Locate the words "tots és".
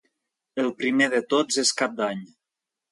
1.35-1.77